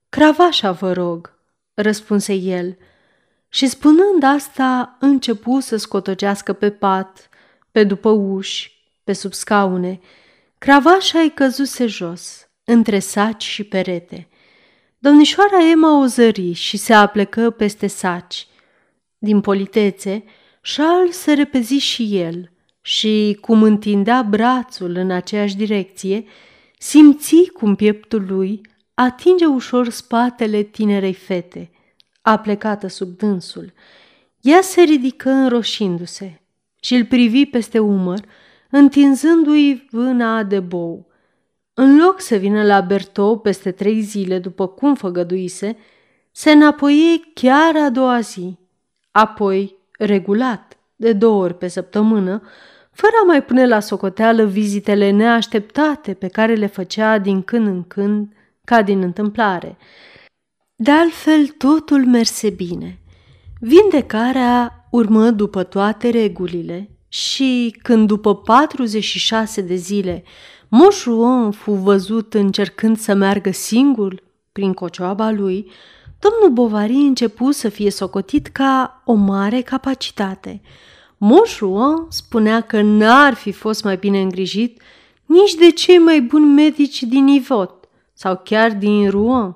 Cravașa, 0.10 0.72
vă 0.72 0.94
rog, 0.94 1.40
răspunse 1.74 2.34
el, 2.34 2.78
și 3.50 3.68
spunând 3.68 4.24
asta 4.24 4.98
începu 5.00 5.60
să 5.60 5.76
scotocească 5.76 6.54
pe 6.54 6.72
pat, 6.72 7.30
pe 7.72 7.84
după 7.84 8.10
uși, 8.10 8.92
pe 9.04 9.14
sub 9.14 9.34
scaune. 9.34 10.00
Cravașa 10.58 11.20
îi 11.20 11.32
căzuse 11.32 11.86
jos, 11.86 12.50
între 12.64 13.00
saci 13.00 13.44
și 13.44 13.64
perete. 13.64 14.29
Domnișoara 15.02 15.70
Emma 15.72 16.00
o 16.00 16.06
zări 16.06 16.52
și 16.54 16.78
se 16.78 16.94
aplecă 16.94 17.50
peste 17.50 17.88
saci. 17.88 18.48
Din 19.18 19.42
politețe, 19.42 20.24
Charles 20.76 21.18
se 21.18 21.34
repezi 21.34 21.74
și 21.74 22.18
el 22.18 22.52
și, 22.82 23.38
cum 23.42 23.64
întindea 23.64 24.22
brațul 24.22 24.96
în 24.96 25.12
aceeași 25.12 25.56
direcție, 25.56 26.24
simți 26.78 27.50
cum 27.54 27.76
pieptul 27.76 28.26
lui 28.28 28.62
atinge 28.94 29.46
ușor 29.46 29.90
spatele 29.90 30.62
tinerei 30.62 31.14
fete, 31.14 31.72
aplecată 32.22 32.88
sub 32.88 33.18
dânsul. 33.18 33.74
Ea 34.42 34.62
se 34.62 34.82
ridică 34.82 35.30
înroșindu-se 35.30 36.42
și 36.82 36.96
îl 36.96 37.06
privi 37.06 37.46
peste 37.46 37.80
umăr, 37.80 38.20
întinzându-i 38.70 39.88
vâna 39.92 40.44
de 40.44 40.60
bou. 40.60 41.09
În 41.82 41.98
loc 41.98 42.22
să 42.22 42.36
vină 42.36 42.64
la 42.64 42.82
Bertou 42.82 43.40
peste 43.40 43.72
trei 43.72 44.02
zile 44.02 44.40
după 44.40 44.68
cum 44.68 44.96
făgăduise, 44.96 45.78
se 46.32 46.52
înapoie 46.52 47.20
chiar 47.34 47.76
a 47.76 47.90
doua 47.90 48.20
zi, 48.20 48.58
apoi 49.12 49.76
regulat, 50.00 50.78
de 50.96 51.14
două 51.14 51.44
ori 51.44 51.58
pe 51.58 51.68
săptămână, 51.68 52.42
fără 52.92 53.14
a 53.24 53.26
mai 53.26 53.44
pune 53.44 53.68
la 53.68 53.80
socoteală 53.80 54.46
vizitele 54.46 55.10
neașteptate 55.10 56.14
pe 56.14 56.28
care 56.28 56.54
le 56.54 56.66
făcea 56.66 57.18
din 57.18 57.42
când 57.42 57.68
în 57.68 57.84
când 57.84 58.34
ca 58.66 58.82
din 58.82 59.02
întâmplare. 59.02 59.78
De 60.76 60.92
altfel, 60.92 61.48
totul 61.48 62.06
merse 62.06 62.50
bine. 62.50 63.00
Vindecarea 63.60 64.88
urmă 64.92 65.30
după 65.30 65.64
toate 65.64 66.10
regulile 66.10 66.90
și 67.10 67.76
când 67.82 68.08
după 68.08 68.36
46 68.36 69.62
de 69.62 69.76
zile 69.76 70.24
Moșuon 70.68 71.52
fu 71.52 71.72
văzut 71.72 72.34
încercând 72.34 72.98
să 72.98 73.14
meargă 73.14 73.52
singur 73.52 74.24
prin 74.52 74.74
cocioaba 74.74 75.32
lui, 75.32 75.72
domnul 76.20 76.50
Bovary 76.52 76.94
începu 76.94 77.52
să 77.52 77.70
fie 77.70 77.92
socotit 77.92 78.48
ca 78.48 79.02
o 79.06 79.14
mare 79.14 79.62
capacitate. 79.62 80.62
Moșuon 81.18 82.06
spunea 82.10 82.62
că 82.62 82.82
n-ar 82.82 83.34
fi 83.34 83.52
fost 83.52 83.84
mai 83.84 83.98
bine 83.98 84.22
îngrijit 84.22 84.82
nici 85.26 85.54
de 85.54 85.72
cei 85.72 85.98
mai 85.98 86.22
buni 86.22 86.46
medici 86.46 87.04
din 87.04 87.28
Ivot, 87.28 87.90
sau 88.14 88.42
chiar 88.44 88.72
din 88.72 89.10
Rouen. 89.10 89.56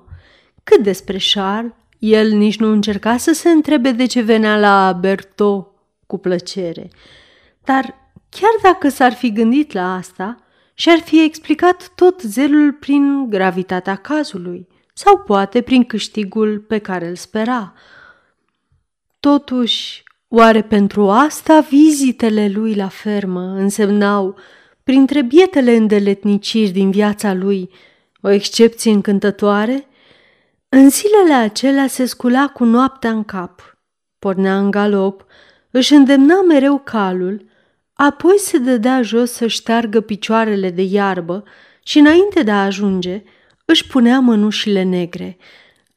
Cât 0.63 0.83
despre 0.83 1.17
Charles, 1.33 1.71
el 1.99 2.31
nici 2.31 2.57
nu 2.57 2.71
încerca 2.71 3.17
să 3.17 3.33
se 3.33 3.49
întrebe 3.49 3.91
de 3.91 4.05
ce 4.05 4.21
venea 4.21 4.59
la 4.59 4.97
Bertot 4.99 5.67
cu 6.07 6.17
plăcere. 6.17 6.89
Dar 7.63 7.95
chiar 8.29 8.71
dacă 8.71 8.89
s-ar 8.89 9.13
fi 9.13 9.31
gândit 9.31 9.71
la 9.71 9.95
asta, 9.95 10.37
și-ar 10.73 10.99
fi 10.99 11.23
explicat 11.23 11.91
tot 11.95 12.21
zelul 12.21 12.71
prin 12.71 13.29
gravitatea 13.29 13.95
cazului 13.95 14.67
sau 14.93 15.19
poate 15.19 15.61
prin 15.61 15.83
câștigul 15.83 16.59
pe 16.59 16.77
care 16.77 17.07
îl 17.07 17.15
spera. 17.15 17.73
Totuși, 19.19 20.03
oare 20.27 20.61
pentru 20.61 21.09
asta 21.09 21.59
vizitele 21.59 22.47
lui 22.47 22.75
la 22.75 22.87
fermă 22.87 23.41
însemnau, 23.41 24.37
printre 24.83 25.21
bietele 25.21 25.75
îndeletniciri 25.75 26.71
din 26.71 26.91
viața 26.91 27.33
lui, 27.33 27.69
o 28.21 28.29
excepție 28.29 28.91
încântătoare? 28.91 29.87
În 30.69 30.89
zilele 30.89 31.33
acelea 31.33 31.87
se 31.87 32.05
scula 32.05 32.47
cu 32.47 32.63
noaptea 32.63 33.11
în 33.11 33.23
cap, 33.23 33.77
pornea 34.19 34.57
în 34.57 34.71
galop, 34.71 35.25
își 35.71 35.93
îndemna 35.93 36.41
mereu 36.41 36.77
calul, 36.77 37.51
apoi 38.05 38.37
se 38.37 38.57
dădea 38.57 39.01
jos 39.01 39.31
să 39.31 39.47
șteargă 39.47 40.01
picioarele 40.01 40.69
de 40.69 40.81
iarbă 40.81 41.43
și 41.83 41.99
înainte 41.99 42.43
de 42.43 42.51
a 42.51 42.63
ajunge, 42.63 43.23
își 43.65 43.87
punea 43.87 44.19
mănușile 44.19 44.83
negre. 44.83 45.37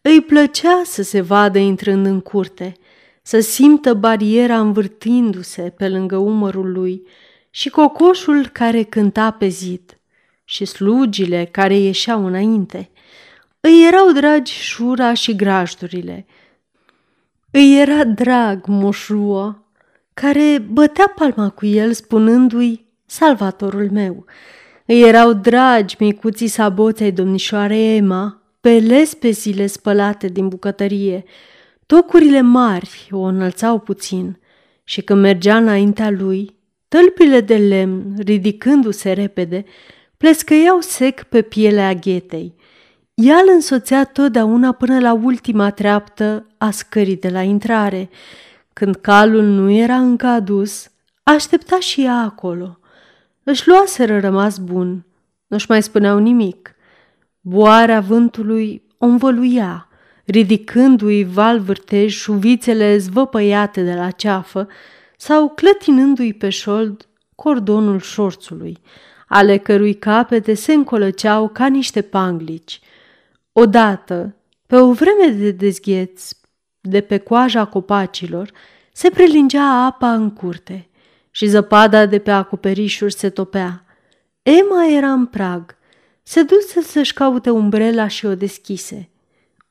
Îi 0.01 0.21
plăcea 0.21 0.83
să 0.85 1.03
se 1.03 1.21
vadă 1.21 1.59
intrând 1.59 2.07
în 2.07 2.21
curte, 2.21 2.77
să 3.23 3.41
simtă 3.41 3.95
bariera 3.95 4.59
învârtindu-se 4.59 5.63
pe 5.77 5.89
lângă 5.89 6.17
umărul 6.17 6.73
lui 6.73 7.03
și 7.51 7.69
cocoșul 7.69 8.49
care 8.49 8.83
cânta 8.83 9.31
pe 9.31 9.49
zid 9.49 9.99
și 10.45 10.65
slugile 10.65 11.49
care 11.51 11.77
ieșeau 11.77 12.27
înainte. 12.27 12.91
Îi 13.61 13.87
erau 13.87 14.13
dragi 14.13 14.53
șura 14.53 15.15
și 15.15 15.37
grajdurile. 15.37 16.27
Îi 17.51 17.81
era 17.81 18.05
drag 18.05 18.67
moșruă, 18.67 19.66
care 20.21 20.59
bătea 20.59 21.13
palma 21.15 21.51
cu 21.51 21.67
el 21.67 21.93
spunându-i 21.93 22.87
salvatorul 23.07 23.91
meu. 23.93 24.25
Îi 24.87 25.03
erau 25.03 25.33
dragi 25.33 25.97
micuții 25.99 26.47
saboți 26.47 27.03
ai 27.03 27.13
domnișoarei 27.13 27.97
Emma, 27.97 28.43
pe 28.61 29.31
zile 29.31 29.67
spălate 29.67 30.29
din 30.29 30.49
bucătărie. 30.49 31.25
Tocurile 31.87 32.41
mari 32.41 33.09
o 33.11 33.19
înălțau 33.19 33.79
puțin 33.79 34.39
și 34.85 35.01
când 35.01 35.21
mergea 35.21 35.57
înaintea 35.57 36.11
lui, 36.11 36.57
tălpile 36.89 37.41
de 37.41 37.57
lemn, 37.57 38.15
ridicându-se 38.19 39.13
repede, 39.13 39.65
plescăiau 40.17 40.81
sec 40.81 41.23
pe 41.23 41.43
pielea 41.43 41.95
ghetei. 41.95 42.55
Ea 43.15 43.37
îl 43.37 43.49
însoțea 43.55 44.05
totdeauna 44.05 44.73
până 44.73 45.01
la 45.01 45.13
ultima 45.13 45.71
treaptă 45.71 46.47
a 46.59 46.71
scării 46.71 47.17
de 47.17 47.29
la 47.29 47.43
intrare. 47.43 48.09
Când 48.79 48.97
calul 48.97 49.45
nu 49.45 49.71
era 49.71 49.97
încă 49.97 50.27
adus, 50.27 50.91
aștepta 51.23 51.81
și 51.81 52.05
ea 52.05 52.17
acolo– 52.17 52.79
își 53.49 53.69
luaseră 53.69 54.21
rămas 54.21 54.59
bun, 54.59 55.05
nu-și 55.47 55.67
mai 55.69 55.83
spuneau 55.83 56.19
nimic. 56.19 56.75
Boarea 57.41 58.01
vântului 58.01 58.83
o 58.99 59.07
învăluia, 59.07 59.89
ridicându-i 60.25 61.25
val 61.25 61.61
vârtej 61.61 62.15
șuvițele 62.15 62.99
zvăpăiate 62.99 63.83
de 63.83 63.95
la 63.95 64.11
ceafă 64.11 64.69
sau 65.17 65.49
clătinându-i 65.49 66.33
pe 66.33 66.49
șold 66.49 67.09
cordonul 67.35 68.01
șorțului, 68.01 68.79
ale 69.29 69.57
cărui 69.57 69.95
capete 69.95 70.55
se 70.55 70.73
încolăceau 70.73 71.49
ca 71.49 71.67
niște 71.67 72.03
panglici. 72.03 72.81
Odată, 73.53 74.37
pe 74.67 74.77
o 74.77 74.93
vreme 74.93 75.33
de 75.39 75.51
dezgheț, 75.51 76.31
de 76.87 77.01
pe 77.01 77.19
coaja 77.19 77.65
copacilor, 77.65 78.51
se 78.93 79.11
prelingea 79.11 79.85
apa 79.85 80.13
în 80.13 80.31
curte– 80.31 80.87
și 81.37 81.47
zăpada 81.47 82.07
de 82.07 82.19
pe 82.19 82.31
acoperișuri 82.31 83.13
se 83.13 83.31
topea. 83.31 83.85
Emma 84.43 84.87
era 84.87 85.13
în 85.13 85.27
prag. 85.27 85.77
Se 86.23 86.43
duse 86.43 86.81
să-și 86.81 87.13
caute 87.13 87.51
umbrela 87.51 88.09
și 88.09 88.27
o 88.27 88.35
deschise. 88.35 89.09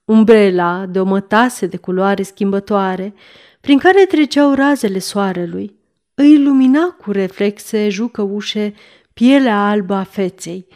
Umbrela, 0.05 0.85
de 0.85 0.99
o 0.99 1.03
mătase 1.03 1.65
de 1.65 1.77
culoare 1.77 2.23
schimbătoare, 2.23 3.13
prin 3.61 3.77
care 3.77 4.05
treceau 4.05 4.53
razele 4.53 4.99
soarelui, 4.99 5.75
îi 6.13 6.43
lumina 6.43 6.85
cu 7.01 7.11
reflexe 7.11 7.89
jucăușe 7.89 8.73
pielea 9.13 9.67
albă 9.67 9.93
a 9.93 10.03
feței. 10.03 10.67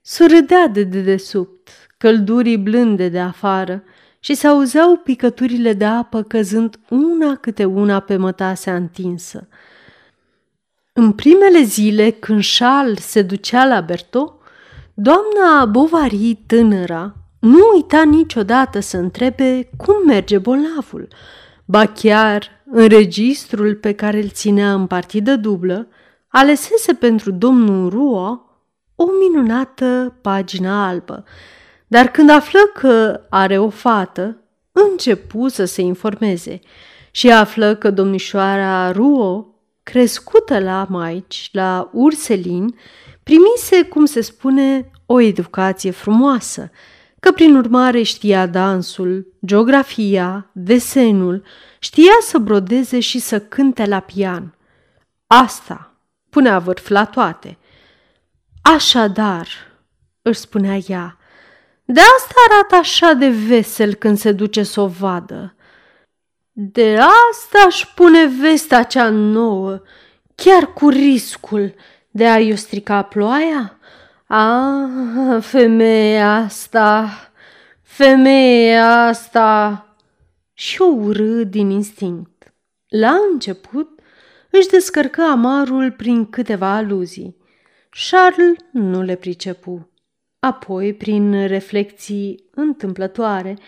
Surâdea 0.00 0.66
de 0.66 0.82
dedesubt, 0.82 1.68
căldurii 1.98 2.58
blânde 2.58 3.08
de 3.08 3.20
afară 3.20 3.82
și 4.20 4.34
se 4.34 4.46
auzeau 4.46 4.96
picăturile 4.96 5.72
de 5.72 5.84
apă 5.84 6.22
căzând 6.22 6.80
una 6.88 7.36
câte 7.36 7.64
una 7.64 8.00
pe 8.00 8.16
mătasea 8.16 8.74
întinsă. 8.74 9.48
În 10.92 11.12
primele 11.12 11.62
zile, 11.62 12.10
când 12.10 12.42
Charles 12.58 13.06
se 13.06 13.22
ducea 13.22 13.66
la 13.66 13.80
Berto, 13.80 14.38
doamna 14.94 15.64
Bovary, 15.64 16.38
tânăra, 16.46 17.14
nu 17.38 17.58
uita 17.74 18.02
niciodată 18.02 18.80
să 18.80 18.96
întrebe 18.96 19.70
cum 19.76 19.94
merge 20.06 20.38
bolnavul. 20.38 21.08
Ba 21.64 21.86
chiar, 21.86 22.48
în 22.70 22.88
registrul 22.88 23.74
pe 23.74 23.92
care 23.92 24.22
îl 24.22 24.28
ținea 24.28 24.72
în 24.72 24.86
partidă 24.86 25.36
dublă, 25.36 25.88
alesese 26.28 26.92
pentru 26.94 27.30
domnul 27.30 27.88
Ruo 27.88 28.44
o 28.94 29.04
minunată 29.20 30.18
pagină 30.20 30.70
albă. 30.70 31.24
Dar 31.90 32.08
când 32.08 32.30
află 32.30 32.60
că 32.74 33.20
are 33.30 33.58
o 33.58 33.70
fată, 33.70 34.36
începu 34.72 35.48
să 35.48 35.64
se 35.64 35.80
informeze 35.80 36.60
și 37.10 37.30
află 37.30 37.74
că 37.74 37.90
domnișoara 37.90 38.90
Ruo 38.90 39.46
crescută 39.82 40.58
la 40.58 40.86
maici, 40.88 41.48
la 41.52 41.90
Urselin, 41.92 42.78
primise, 43.22 43.88
cum 43.88 44.04
se 44.04 44.20
spune, 44.20 44.90
o 45.06 45.20
educație 45.20 45.90
frumoasă, 45.90 46.70
că 47.20 47.32
prin 47.32 47.56
urmare 47.56 48.02
știa 48.02 48.46
dansul, 48.46 49.34
geografia, 49.46 50.50
desenul, 50.52 51.42
știa 51.78 52.18
să 52.20 52.38
brodeze 52.38 53.00
și 53.00 53.18
să 53.18 53.40
cânte 53.40 53.84
la 53.84 54.00
pian. 54.00 54.54
Asta 55.26 55.94
punea 56.28 56.58
vârf 56.58 56.88
la 56.88 57.04
toate. 57.04 57.58
Așadar, 58.62 59.48
își 60.22 60.40
spunea 60.40 60.78
ea, 60.86 61.19
de 61.92 62.00
asta 62.00 62.34
arată 62.48 62.74
așa 62.74 63.12
de 63.12 63.28
vesel 63.28 63.94
când 63.94 64.18
se 64.18 64.32
duce 64.32 64.62
să 64.62 64.80
o 64.80 64.86
vadă. 64.86 65.54
De 66.52 66.98
asta 66.98 67.58
aș 67.66 67.84
pune 67.94 68.26
vestea 68.40 68.82
cea 68.82 69.08
nouă, 69.08 69.82
chiar 70.34 70.72
cu 70.72 70.88
riscul 70.88 71.74
de 72.10 72.26
a-i 72.28 72.56
strica 72.56 73.02
ploaia? 73.02 73.78
A, 74.26 74.88
femeia 75.40 76.34
asta, 76.34 77.10
femeia 77.82 79.06
asta! 79.06 79.84
Și 80.52 80.80
o 80.80 80.84
urâ 80.84 81.44
din 81.44 81.70
instinct. 81.70 82.54
La 82.88 83.16
început 83.32 84.00
își 84.50 84.68
descărcă 84.68 85.22
amarul 85.22 85.92
prin 85.92 86.30
câteva 86.30 86.74
aluzii. 86.74 87.36
Charles 88.10 88.56
nu 88.72 89.02
le 89.02 89.14
pricepu. 89.14 89.89
Apoi, 90.40 90.94
prin 90.94 91.46
reflexii 91.46 92.44
întâmplătoare, 92.54 93.58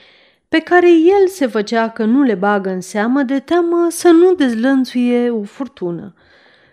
pe 0.49 0.59
care 0.59 0.91
el 0.91 1.29
se 1.29 1.47
făcea 1.47 1.91
că 1.91 2.05
nu 2.05 2.23
le 2.23 2.35
bagă 2.35 2.71
în 2.71 2.81
seamă 2.81 3.23
de 3.23 3.41
teamă 3.41 3.87
să 3.91 4.09
nu 4.09 4.35
dezlănțuie 4.35 5.31
o 5.31 5.43
furtună. 5.43 6.15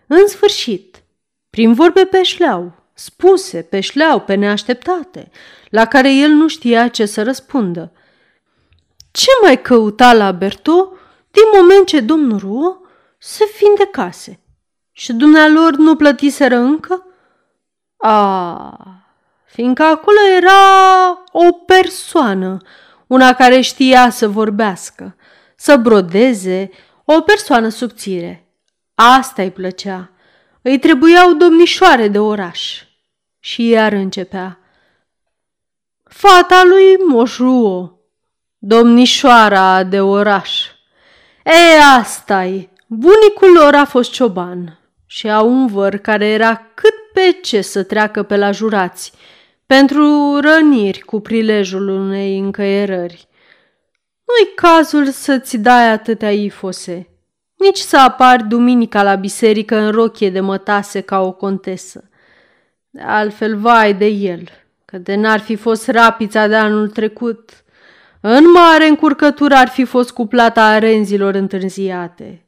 În 0.07 0.27
sfârșit, 0.27 1.03
prin 1.49 1.73
vorbe 1.73 2.05
pe 2.05 2.23
șleau, 2.23 2.73
spuse 2.93 3.61
pe 3.61 3.79
șleau, 3.79 4.19
pe 4.19 4.33
neașteptate, 4.33 5.31
la 5.69 5.85
care 5.85 6.15
el 6.15 6.29
nu 6.29 6.47
știa 6.47 6.87
ce 6.87 7.05
să 7.05 7.23
răspundă. 7.23 7.91
Ce 9.11 9.29
mai 9.41 9.61
căuta 9.61 10.13
la 10.13 10.31
Berto 10.31 10.93
din 11.31 11.43
moment 11.55 11.87
ce 11.87 11.99
domnul 11.99 12.37
Ruo 12.37 12.81
se 13.17 13.43
vindecase? 13.59 14.39
Și 14.91 15.13
dumnealor 15.13 15.75
nu 15.75 15.95
plătiseră 15.95 16.55
încă? 16.55 17.05
A, 17.97 18.88
fiindcă 19.49 19.83
acolo 19.83 20.17
era 20.37 21.23
o 21.31 21.51
persoană, 21.51 22.57
una 23.07 23.33
care 23.33 23.61
știa 23.61 24.09
să 24.09 24.27
vorbească, 24.27 25.15
să 25.55 25.77
brodeze, 25.77 26.69
o 27.05 27.21
persoană 27.21 27.69
subțire. 27.69 28.47
Asta 28.95 29.41
îi 29.41 29.51
plăcea. 29.51 30.11
Îi 30.61 30.79
trebuiau 30.79 31.33
domnișoare 31.33 32.07
de 32.07 32.19
oraș. 32.19 32.83
Și 33.39 33.67
iar 33.67 33.91
începea. 33.91 34.59
Fata 36.03 36.63
lui 36.65 36.95
Moșruo, 37.07 37.99
domnișoara 38.57 39.83
de 39.83 40.01
oraș. 40.01 40.65
E, 41.43 41.81
asta 41.99 42.45
-i. 42.45 42.69
Bunicul 42.87 43.51
lor 43.53 43.75
a 43.75 43.85
fost 43.85 44.11
cioban 44.11 44.79
și 45.05 45.29
a 45.29 45.41
un 45.41 45.67
văr 45.67 45.97
care 45.97 46.25
era 46.25 46.55
cât 46.73 46.93
pe 47.13 47.39
ce 47.41 47.61
să 47.61 47.83
treacă 47.83 48.23
pe 48.23 48.37
la 48.37 48.51
jurați– 48.51 49.11
pentru 49.75 50.39
răniri 50.39 50.99
cu 50.99 51.19
prilejul 51.19 51.87
unei 51.87 52.39
încăierări. 52.39 53.27
Nu-i 54.25 54.53
cazul 54.55 55.05
să-ți 55.05 55.57
dai 55.57 55.91
atâtea 55.91 56.31
ifose, 56.31 57.07
nici 57.55 57.77
să 57.77 57.97
apari 57.97 58.47
duminica 58.47 59.03
la 59.03 59.15
biserică 59.15 59.75
în 59.75 59.91
rochie 59.91 60.29
de 60.29 60.39
mătase 60.39 61.01
ca 61.01 61.21
o 61.21 61.31
contesă. 61.31 62.09
De 62.89 63.01
altfel, 63.01 63.57
vai 63.57 63.93
de 63.93 64.05
el, 64.05 64.43
că 64.85 64.97
de 64.97 65.15
n-ar 65.15 65.39
fi 65.39 65.55
fost 65.55 65.87
rapița 65.87 66.47
de 66.47 66.55
anul 66.55 66.89
trecut, 66.89 67.63
în 68.21 68.51
mare 68.51 68.87
încurcătură 68.87 69.55
ar 69.55 69.67
fi 69.67 69.85
fost 69.85 70.11
cu 70.11 70.25
plata 70.25 70.65
arenzilor 70.65 71.33
întârziate. 71.33 72.45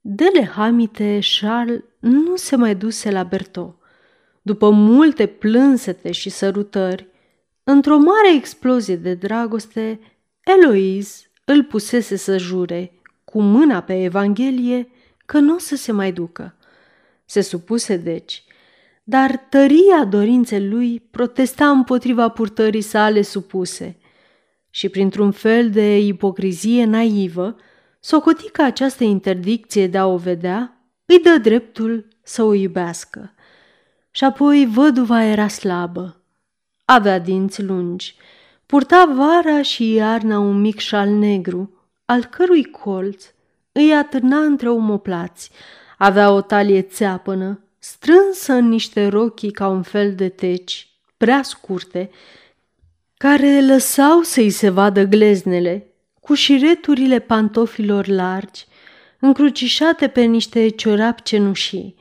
Dele 0.00 0.50
Hamite, 0.54 1.18
Charles 1.40 1.82
nu 1.98 2.36
se 2.36 2.56
mai 2.56 2.74
duse 2.74 3.10
la 3.10 3.22
Bertot. 3.22 3.79
După 4.42 4.70
multe 4.70 5.26
plânsete 5.26 6.12
și 6.12 6.30
sărutări, 6.30 7.06
într-o 7.62 7.96
mare 7.96 8.34
explozie 8.34 8.96
de 8.96 9.14
dragoste, 9.14 10.00
Eloise 10.40 11.30
îl 11.44 11.64
pusese 11.64 12.16
să 12.16 12.38
jure, 12.38 12.92
cu 13.24 13.42
mâna 13.42 13.80
pe 13.80 14.02
Evanghelie, 14.02 14.88
că 15.26 15.38
nu 15.38 15.54
o 15.54 15.58
să 15.58 15.76
se 15.76 15.92
mai 15.92 16.12
ducă. 16.12 16.54
Se 17.24 17.40
supuse 17.40 17.96
deci, 17.96 18.44
dar 19.04 19.36
tăria 19.36 20.04
dorinței 20.08 20.68
lui 20.68 21.00
protesta 21.10 21.70
împotriva 21.70 22.28
purtării 22.28 22.80
sale 22.80 23.22
supuse 23.22 23.98
și 24.70 24.88
printr-un 24.88 25.30
fel 25.30 25.70
de 25.70 25.98
ipocrizie 25.98 26.84
naivă 26.84 27.56
socoti 28.00 28.50
că 28.50 28.62
această 28.62 29.04
interdicție 29.04 29.86
de 29.86 29.98
a 29.98 30.06
o 30.06 30.16
vedea 30.16 30.84
îi 31.04 31.20
dă 31.20 31.38
dreptul 31.42 32.08
să 32.22 32.42
o 32.42 32.54
iubească. 32.54 33.34
Și 34.10 34.24
apoi 34.24 34.68
văduva 34.72 35.22
era 35.22 35.48
slabă. 35.48 36.20
Avea 36.84 37.18
dinți 37.18 37.62
lungi. 37.62 38.14
Purta 38.66 39.12
vara 39.16 39.62
și 39.62 39.92
iarna 39.92 40.38
un 40.38 40.60
mic 40.60 40.78
șal 40.78 41.08
negru, 41.08 41.74
al 42.04 42.24
cărui 42.24 42.64
colț 42.64 43.24
îi 43.72 43.94
atârna 43.94 44.38
între 44.38 44.68
omoplați. 44.68 45.50
Avea 45.98 46.30
o 46.30 46.40
talie 46.40 46.82
țeapănă, 46.82 47.60
strânsă 47.78 48.52
în 48.52 48.68
niște 48.68 49.06
rochii 49.06 49.50
ca 49.50 49.68
un 49.68 49.82
fel 49.82 50.14
de 50.14 50.28
teci, 50.28 50.88
prea 51.16 51.42
scurte, 51.42 52.10
care 53.16 53.60
lăsau 53.60 54.22
să-i 54.22 54.50
se 54.50 54.68
vadă 54.68 55.02
gleznele, 55.02 55.86
cu 56.20 56.34
șireturile 56.34 57.18
pantofilor 57.18 58.06
largi, 58.06 58.66
încrucișate 59.18 60.08
pe 60.08 60.20
niște 60.20 60.68
ciorapi 60.68 61.22
cenușii. 61.22 61.94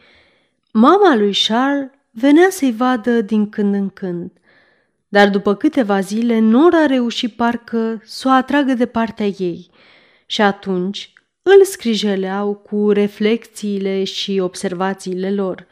Mama 0.71 1.15
lui 1.15 1.33
Charles 1.47 1.89
venea 2.19 2.47
să-i 2.49 2.71
vadă 2.71 3.21
din 3.21 3.49
când 3.49 3.73
în 3.73 3.89
când, 3.89 4.31
dar 5.07 5.29
după 5.29 5.55
câteva 5.55 5.99
zile 5.99 6.39
Nora 6.39 6.85
reuși 6.85 7.27
parcă 7.27 8.01
să 8.03 8.27
o 8.27 8.31
atragă 8.31 8.73
de 8.73 8.85
partea 8.85 9.25
ei 9.25 9.69
și 10.25 10.41
atunci 10.41 11.13
îl 11.41 11.63
scrijeleau 11.63 12.53
cu 12.55 12.91
reflecțiile 12.91 14.03
și 14.03 14.39
observațiile 14.41 15.31
lor. 15.31 15.67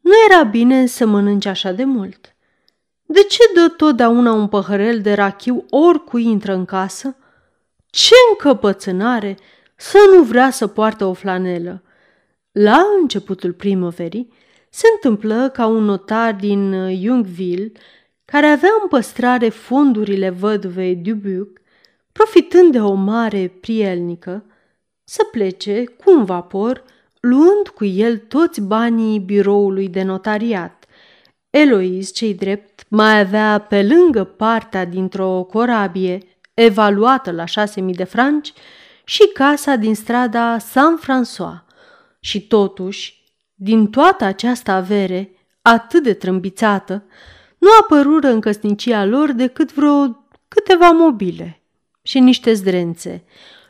Nu 0.00 0.12
era 0.30 0.42
bine 0.42 0.86
să 0.86 1.06
mănânci 1.06 1.46
așa 1.46 1.72
de 1.72 1.84
mult. 1.84 2.36
De 3.06 3.20
ce 3.22 3.38
dă 3.54 3.68
totdeauna 3.76 4.32
un 4.32 4.48
păhărel 4.48 5.00
de 5.00 5.12
rachiu 5.12 5.64
oricui 5.70 6.24
intră 6.24 6.54
în 6.54 6.64
casă? 6.64 7.16
Ce 7.90 8.14
încăpățânare 8.30 9.36
să 9.76 9.98
nu 10.14 10.22
vrea 10.22 10.50
să 10.50 10.66
poarte 10.66 11.04
o 11.04 11.12
flanelă! 11.12 11.82
La 12.52 12.82
începutul 13.00 13.52
primăverii 13.52 14.32
se 14.70 14.86
întâmplă 14.94 15.48
ca 15.48 15.66
un 15.66 15.84
notar 15.84 16.34
din 16.34 16.72
Youngville, 16.72 17.72
care 18.24 18.46
avea 18.46 18.70
în 18.82 18.88
păstrare 18.88 19.48
fondurile 19.48 20.30
văduvei 20.30 20.96
Dubuc, 20.96 21.60
profitând 22.12 22.72
de 22.72 22.80
o 22.80 22.92
mare 22.94 23.56
prielnică, 23.60 24.44
să 25.04 25.22
plece 25.30 25.84
cu 25.84 26.10
un 26.10 26.24
vapor, 26.24 26.84
luând 27.20 27.68
cu 27.74 27.84
el 27.84 28.18
toți 28.18 28.60
banii 28.60 29.18
biroului 29.18 29.88
de 29.88 30.02
notariat. 30.02 30.84
Eloise, 31.50 32.12
cei 32.12 32.34
drept, 32.34 32.84
mai 32.88 33.20
avea 33.20 33.58
pe 33.58 33.82
lângă 33.82 34.24
partea 34.24 34.84
dintr-o 34.84 35.42
corabie, 35.42 36.18
evaluată 36.54 37.30
la 37.30 37.44
șase 37.44 37.80
mii 37.80 37.94
de 37.94 38.04
franci, 38.04 38.52
și 39.04 39.30
casa 39.34 39.76
din 39.76 39.94
strada 39.94 40.56
Saint-François. 40.58 41.64
Și 42.20 42.46
totuși, 42.46 43.17
din 43.60 43.86
toată 43.86 44.24
această 44.24 44.70
avere, 44.70 45.30
atât 45.62 46.02
de 46.02 46.12
trâmbițată, 46.12 47.04
nu 47.58 47.68
apărură 47.80 48.28
în 48.28 48.40
căsnicia 48.40 49.04
lor 49.04 49.32
decât 49.32 49.72
vreo 49.72 50.24
câteva 50.48 50.90
mobile 50.90 51.62
și 52.02 52.18
niște 52.18 52.52
zdrențe, 52.52 53.24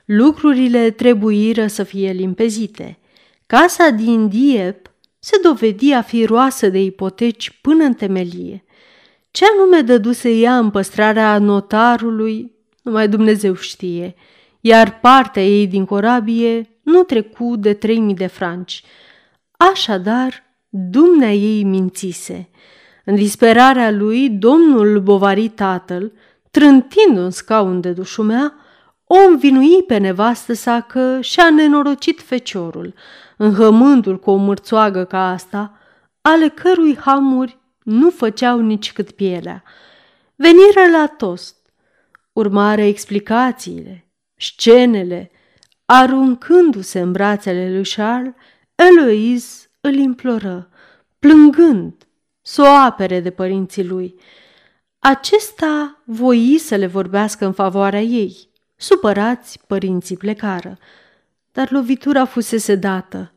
Lucrurile 0.09 0.91
trebuiră 0.91 1.67
să 1.67 1.83
fie 1.83 2.11
limpezite. 2.11 2.99
Casa 3.47 3.91
din 3.91 4.29
Diep 4.29 4.91
se 5.19 5.39
dovedi 5.43 5.93
a 5.93 6.03
fi 6.03 6.25
roasă 6.25 6.69
de 6.69 6.83
ipoteci 6.83 7.59
până 7.61 7.85
în 7.85 7.95
temelie. 7.95 8.65
Ce 9.31 9.45
anume 9.55 9.81
dăduse 9.81 10.31
ea 10.31 10.59
în 10.59 10.71
păstrarea 10.71 11.39
notarului, 11.39 12.53
numai 12.83 13.09
Dumnezeu 13.09 13.55
știe, 13.55 14.15
iar 14.61 15.01
partea 15.01 15.45
ei 15.45 15.67
din 15.67 15.85
corabie 15.85 16.69
nu 16.83 17.03
trecu 17.03 17.57
de 17.57 17.75
trei 17.75 17.99
mii 17.99 18.15
de 18.15 18.27
franci. 18.27 18.83
Așadar, 19.59 20.43
dumnea 20.69 21.33
ei 21.33 21.65
mințise. 21.65 22.49
În 23.05 23.15
disperarea 23.15 23.91
lui, 23.91 24.31
domnul 24.31 25.01
Bovari 25.01 25.49
tatăl, 25.49 26.13
trântind 26.51 27.17
un 27.17 27.31
scaun 27.31 27.81
de 27.81 27.93
dușumea, 27.93 28.55
o 29.05 29.17
învinui 29.29 29.83
pe 29.83 29.97
nevastă 29.97 30.53
sa 30.53 30.81
că 30.81 31.21
și-a 31.21 31.51
nenorocit 31.51 32.21
feciorul, 32.21 32.95
înhămându-l 33.37 34.19
cu 34.19 34.31
o 34.31 34.37
mârțoagă 34.37 35.05
ca 35.05 35.31
asta, 35.31 35.79
ale 36.21 36.49
cărui 36.49 36.97
hamuri 36.97 37.59
nu 37.83 38.11
făceau 38.11 38.61
nici 38.61 38.93
cât 38.93 39.11
pielea. 39.11 39.63
Veniră 40.35 40.99
la 40.99 41.07
tost, 41.07 41.57
urmare 42.33 42.87
explicațiile, 42.87 44.09
scenele, 44.37 45.31
aruncându-se 45.85 47.01
în 47.01 47.13
brațele 47.13 47.71
lui 47.73 47.85
Charles, 47.85 48.35
Eloise 48.87 49.71
îl 49.81 49.95
imploră, 49.95 50.69
plângând, 51.19 51.95
să 52.43 52.63
o 52.63 52.67
apere 52.67 53.21
de 53.21 53.31
părinții 53.31 53.85
lui. 53.85 54.15
Acesta 54.99 56.03
voi 56.05 56.59
să 56.59 56.75
le 56.77 56.87
vorbească 56.87 57.45
în 57.45 57.53
favoarea 57.53 58.01
ei, 58.01 58.49
Supărați, 58.81 59.59
părinții 59.67 60.17
plecară, 60.17 60.79
dar 61.53 61.71
lovitura 61.71 62.25
fusese 62.25 62.75
dată. 62.75 63.33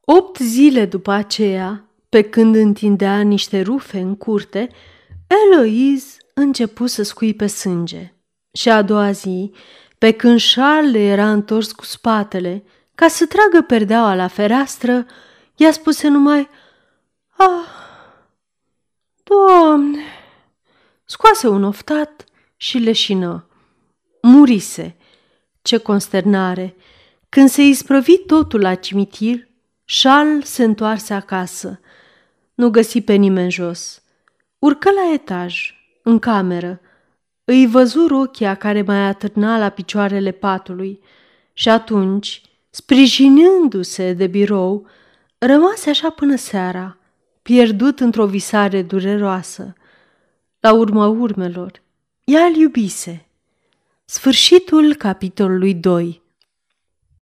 Opt 0.00 0.38
zile 0.38 0.86
după 0.86 1.10
aceea, 1.10 1.84
pe 2.08 2.22
când 2.22 2.54
întindea 2.54 3.20
niște 3.20 3.60
rufe 3.60 3.98
în 3.98 4.16
curte, 4.16 4.68
Eloise 5.26 6.16
începu 6.34 6.86
să 6.86 7.02
scuipe 7.02 7.46
sânge. 7.46 8.14
Și 8.52 8.68
a 8.70 8.82
doua 8.82 9.10
zi, 9.10 9.52
pe 9.98 10.10
când 10.10 10.40
Charles 10.54 11.02
era 11.02 11.30
întors 11.30 11.72
cu 11.72 11.84
spatele, 11.84 12.64
ca 13.00 13.08
să 13.08 13.26
tragă 13.26 13.64
perdeaua 13.66 14.14
la 14.14 14.26
fereastră, 14.28 15.06
i-a 15.56 15.72
spuse 15.72 16.08
numai 16.08 16.48
Ah, 17.36 17.66
Doamne! 19.22 20.02
Scoase 21.04 21.48
un 21.48 21.64
oftat 21.64 22.24
și 22.56 22.78
leșină 22.78 23.46
murise. 24.22 24.96
Ce 25.62 25.78
consternare! 25.78 26.76
Când 27.28 27.48
se 27.48 27.62
isprăvi 27.62 28.18
totul 28.18 28.60
la 28.60 28.74
cimitir, 28.74 29.48
Charles 30.02 30.50
se 30.50 30.64
întoarse 30.64 31.14
acasă. 31.14 31.80
Nu 32.54 32.70
găsi 32.70 33.00
pe 33.00 33.14
nimeni 33.14 33.50
jos. 33.50 34.02
Urcă 34.58 34.90
la 34.90 35.12
etaj, 35.12 35.74
în 36.02 36.18
cameră. 36.18 36.80
Îi 37.44 37.66
văzu 37.66 38.06
rochia 38.06 38.54
care 38.54 38.82
mai 38.82 39.06
atârna 39.06 39.58
la 39.58 39.68
picioarele 39.68 40.30
patului 40.30 41.00
și 41.52 41.68
atunci, 41.68 42.42
sprijinându-se 42.70 44.12
de 44.12 44.26
birou, 44.26 44.86
rămase 45.38 45.90
așa 45.90 46.10
până 46.10 46.36
seara, 46.36 46.98
pierdut 47.42 48.00
într-o 48.00 48.26
visare 48.26 48.82
dureroasă. 48.82 49.72
La 50.60 50.72
urma 50.72 51.06
urmelor, 51.06 51.82
ea 52.24 52.44
îl 52.44 52.54
iubise– 52.56 53.24
Sfârșitul 54.10 54.94
capitolului 54.94 55.74
2 55.74 56.22